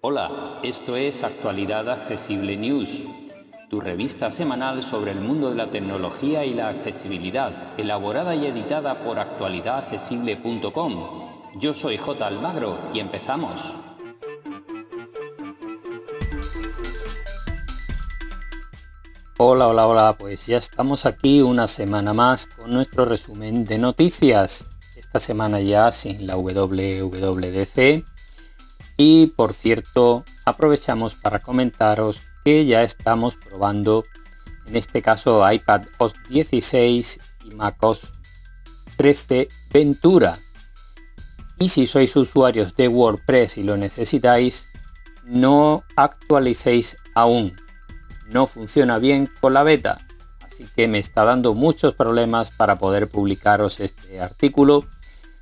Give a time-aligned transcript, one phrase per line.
[0.00, 3.02] Hola, esto es Actualidad Accesible News,
[3.68, 9.04] tu revista semanal sobre el mundo de la tecnología y la accesibilidad, elaborada y editada
[9.04, 11.26] por actualidadaccesible.com.
[11.56, 12.26] Yo soy J.
[12.26, 13.60] Almagro y empezamos.
[19.38, 24.66] Hola, hola, hola, pues ya estamos aquí una semana más con nuestro resumen de noticias.
[25.16, 28.04] Esta semana ya sin la WWDC.
[28.98, 34.04] Y por cierto, aprovechamos para comentaros que ya estamos probando,
[34.66, 38.12] en este caso iPad OS 16 y macOS
[38.98, 40.38] 13 Ventura.
[41.58, 44.68] Y si sois usuarios de WordPress y lo necesitáis,
[45.24, 47.56] no actualicéis aún
[48.28, 49.96] no funciona bien con la beta,
[50.42, 54.84] así que me está dando muchos problemas para poder publicaros este artículo,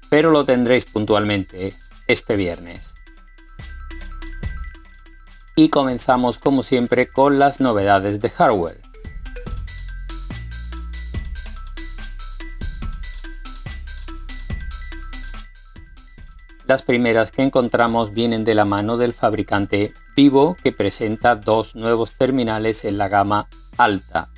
[0.09, 1.75] pero lo tendréis puntualmente
[2.07, 2.95] este viernes.
[5.57, 8.81] Y comenzamos como siempre con las novedades de hardware.
[16.67, 22.13] Las primeras que encontramos vienen de la mano del fabricante Vivo que presenta dos nuevos
[22.13, 24.31] terminales en la gama alta,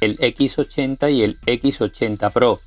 [0.00, 2.60] el X80 y el X80 Pro.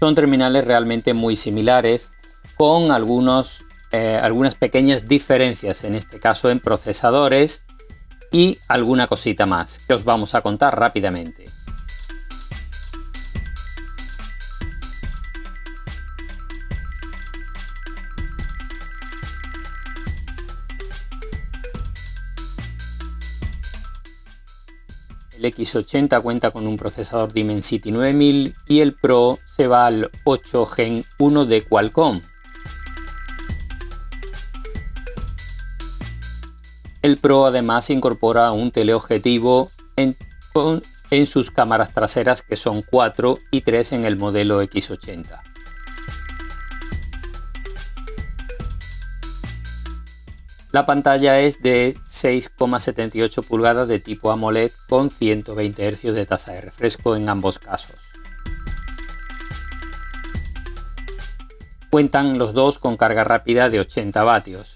[0.00, 2.10] Son terminales realmente muy similares
[2.56, 7.62] con algunos, eh, algunas pequeñas diferencias, en este caso en procesadores
[8.30, 11.53] y alguna cosita más que os vamos a contar rápidamente.
[25.44, 30.64] El X80 cuenta con un procesador Dimensity 9000 y el Pro se va al 8
[30.64, 32.22] Gen 1 de Qualcomm.
[37.02, 40.16] El Pro además incorpora un teleobjetivo en,
[41.10, 45.42] en sus cámaras traseras que son 4 y 3 en el modelo X80.
[50.74, 56.62] La pantalla es de 6,78 pulgadas de tipo AMOLED con 120 Hz de tasa de
[56.62, 57.94] refresco en ambos casos.
[61.90, 64.74] Cuentan los dos con carga rápida de 80 vatios.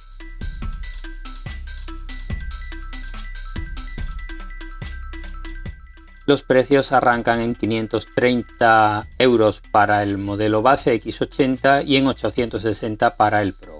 [6.27, 13.43] Los precios arrancan en 530 euros para el modelo base X80 y en 860 para
[13.43, 13.78] el Pro.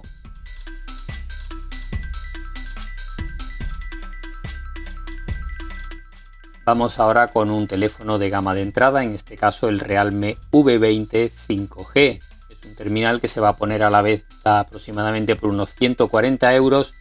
[6.69, 11.31] Vamos ahora con un teléfono de gama de entrada, en este caso el Realme V20
[11.49, 12.21] 5G.
[12.51, 16.55] Es un terminal que se va a poner a la vez aproximadamente por unos 140
[16.55, 16.93] euros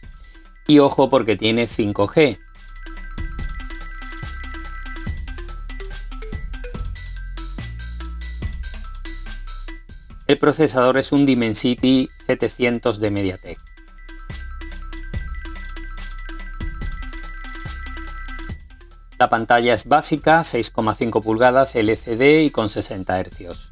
[0.66, 2.38] y ojo porque tiene 5G.
[10.28, 13.67] El procesador es un Dimensity 700 de MediaTek.
[19.18, 23.70] La pantalla es básica, 6,5 pulgadas LCD y con 60 Hz.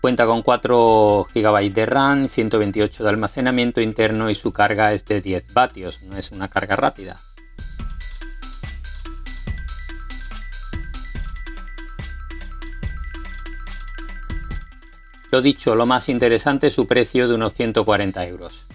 [0.00, 5.20] Cuenta con 4 GB de RAM, 128 de almacenamiento interno y su carga es de
[5.20, 7.20] 10 vatios, no es una carga rápida.
[15.30, 18.66] Lo dicho, lo más interesante es su precio de unos 140 euros.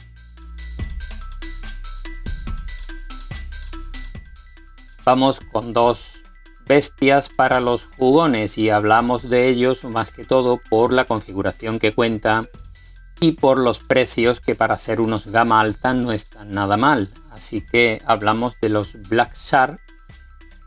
[5.08, 6.22] Vamos con dos
[6.66, 11.94] bestias para los jugones y hablamos de ellos más que todo por la configuración que
[11.94, 12.50] cuenta
[13.22, 17.08] y por los precios que para ser unos gama alta no están nada mal.
[17.32, 19.80] Así que hablamos de los Black Shark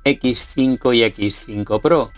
[0.06, 2.10] X5 y X5 Pro.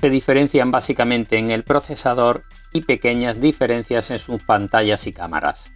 [0.00, 5.70] Se diferencian básicamente en el procesador y pequeñas diferencias en sus pantallas y cámaras.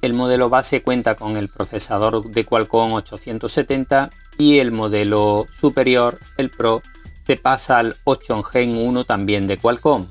[0.00, 6.50] El modelo base cuenta con el procesador de Qualcomm 870 y el modelo superior, el
[6.50, 6.82] Pro,
[7.26, 10.06] se pasa al 8 Gen 1 también de Qualcomm.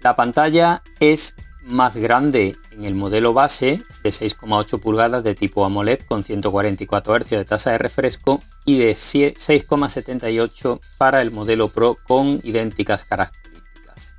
[0.00, 6.00] La pantalla es más grande en el modelo base de 6,8 pulgadas de tipo AMOLED
[6.02, 12.40] con 144 Hz de tasa de refresco y de 6,78 para el modelo Pro con
[12.42, 14.14] idénticas características.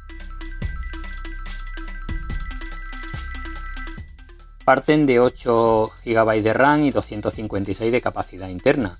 [4.63, 8.98] Parten de 8 GB de RAM y 256 de capacidad interna.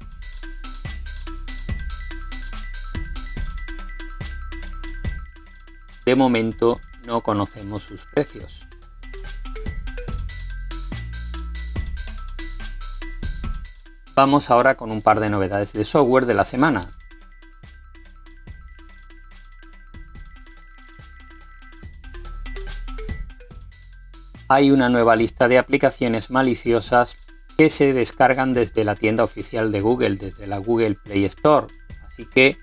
[6.06, 8.68] De momento no conocemos sus precios.
[14.16, 16.94] Vamos ahora con un par de novedades de software de la semana.
[24.48, 27.18] Hay una nueva lista de aplicaciones maliciosas
[27.58, 31.68] que se descargan desde la tienda oficial de Google, desde la Google Play Store.
[32.06, 32.58] Así que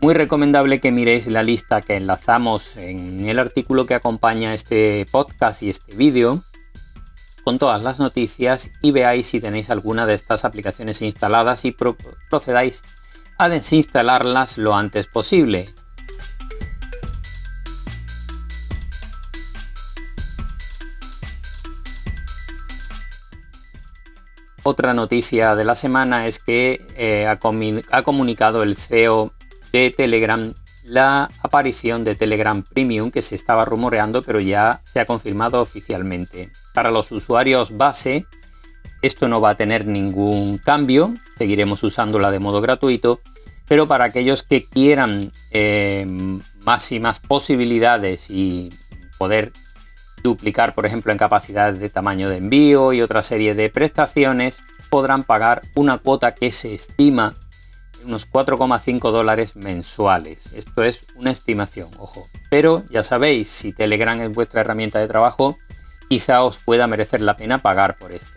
[0.00, 5.62] muy recomendable que miréis la lista que enlazamos en el artículo que acompaña este podcast
[5.62, 6.42] y este vídeo
[7.44, 11.72] con todas las noticias y veáis si tenéis alguna de estas aplicaciones instaladas y
[12.30, 12.82] procedáis
[13.38, 15.74] a desinstalarlas lo antes posible.
[24.64, 27.40] Otra noticia de la semana es que eh, ha,
[27.90, 29.32] ha comunicado el CEO
[29.72, 30.54] de Telegram
[30.84, 36.50] la aparición de Telegram Premium que se estaba rumoreando pero ya se ha confirmado oficialmente.
[36.72, 38.24] Para los usuarios base
[39.02, 43.20] esto no va a tener ningún cambio, seguiremos usándola de modo gratuito,
[43.68, 46.06] pero para aquellos que quieran eh,
[46.64, 48.70] más y más posibilidades y
[49.18, 49.52] poder
[50.22, 55.24] duplicar, por ejemplo, en capacidad de tamaño de envío y otra serie de prestaciones, podrán
[55.24, 57.34] pagar una cuota que se estima
[58.04, 60.52] unos 4,5 dólares mensuales.
[60.52, 62.28] Esto es una estimación, ojo.
[62.50, 65.58] Pero ya sabéis, si Telegram es vuestra herramienta de trabajo,
[66.08, 68.30] quizá os pueda merecer la pena pagar por esto.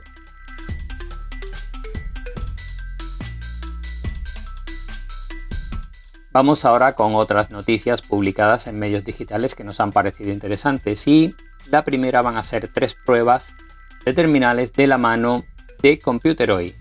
[6.31, 11.33] Vamos ahora con otras noticias publicadas en medios digitales que nos han parecido interesantes y
[11.69, 13.55] la primera van a ser tres pruebas
[14.03, 15.45] de terminales de la mano
[15.81, 16.73] de Computeroid.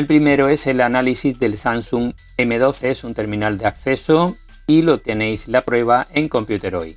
[0.00, 5.02] El primero es el análisis del Samsung M12, es un terminal de acceso y lo
[5.02, 6.94] tenéis la prueba en Computeroid.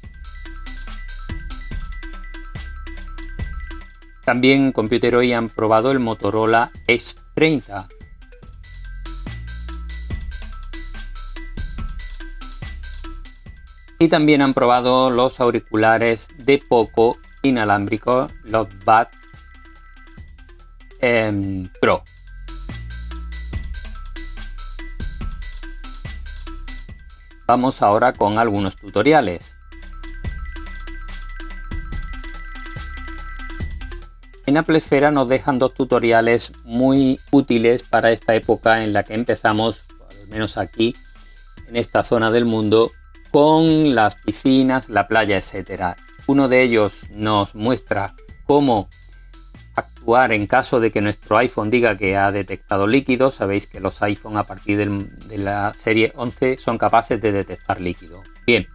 [4.24, 7.90] También en Computeroid han probado el Motorola X30.
[14.00, 19.12] Y también han probado los auriculares de Poco inalámbricos, los BAT
[21.02, 22.06] em, Pro.
[27.46, 29.56] Vamos ahora con algunos tutoriales.
[34.46, 39.14] En Apple Esfera nos dejan dos tutoriales muy útiles para esta época en la que
[39.14, 40.96] empezamos, al menos aquí,
[41.68, 42.92] en esta zona del mundo,
[43.32, 45.96] con las piscinas, la playa, etc.
[46.28, 48.90] Uno de ellos nos muestra cómo
[49.76, 53.32] actuar en caso de que nuestro iPhone diga que ha detectado líquido.
[53.32, 58.24] Sabéis que los iPhone a partir de la serie 11 son capaces de detectar líquido.
[58.46, 58.68] Bien,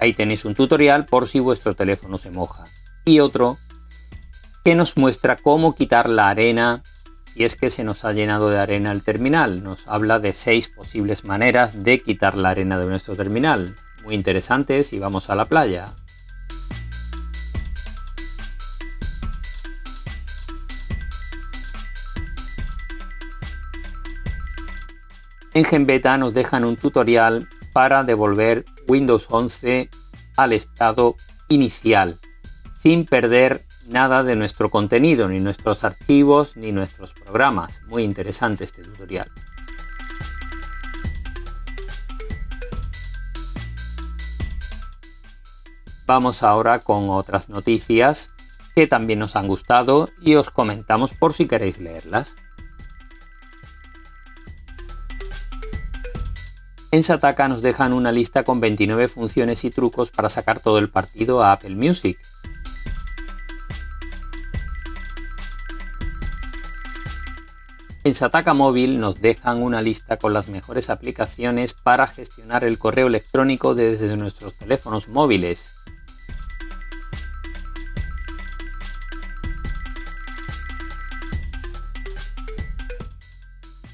[0.00, 2.64] ahí tenéis un tutorial por si vuestro teléfono se moja.
[3.04, 3.58] Y otro
[4.64, 6.82] que nos muestra cómo quitar la arena
[7.34, 9.62] si es que se nos ha llenado de arena el terminal.
[9.62, 13.76] Nos habla de seis posibles maneras de quitar la arena de nuestro terminal.
[14.04, 15.94] Muy interesante si vamos a la playa.
[25.54, 29.88] En GenBeta nos dejan un tutorial para devolver Windows 11
[30.36, 31.14] al estado
[31.48, 32.18] inicial,
[32.76, 37.82] sin perder nada de nuestro contenido, ni nuestros archivos, ni nuestros programas.
[37.86, 39.30] Muy interesante este tutorial.
[46.04, 48.32] Vamos ahora con otras noticias
[48.74, 52.34] que también nos han gustado y os comentamos por si queréis leerlas.
[56.94, 60.90] En Sataka nos dejan una lista con 29 funciones y trucos para sacar todo el
[60.90, 62.20] partido a Apple Music.
[68.04, 73.08] En Sataka Móvil nos dejan una lista con las mejores aplicaciones para gestionar el correo
[73.08, 75.72] electrónico desde nuestros teléfonos móviles.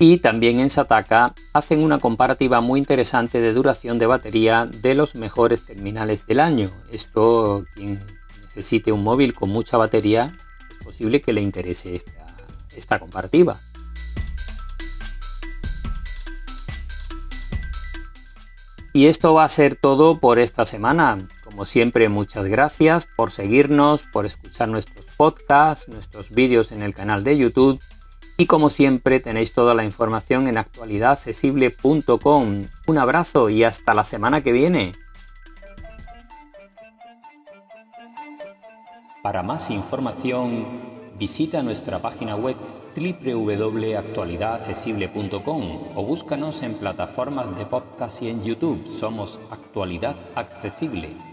[0.03, 5.15] Y también en Sataka hacen una comparativa muy interesante de duración de batería de los
[5.15, 6.71] mejores terminales del año.
[6.91, 8.01] Esto, quien
[8.47, 10.35] necesite un móvil con mucha batería,
[10.71, 12.35] es posible que le interese esta,
[12.75, 13.61] esta comparativa.
[18.95, 21.29] Y esto va a ser todo por esta semana.
[21.45, 27.23] Como siempre, muchas gracias por seguirnos, por escuchar nuestros podcasts, nuestros vídeos en el canal
[27.23, 27.79] de YouTube.
[28.41, 32.65] Y como siempre, tenéis toda la información en actualidadaccesible.com.
[32.87, 34.95] Un abrazo y hasta la semana que viene.
[39.23, 42.57] Para más información, Visita nuestra página web
[42.97, 48.91] www.actualidadaccesible.com o búscanos en plataformas de podcast y en YouTube.
[48.91, 51.30] Somos Actualidad Accesible.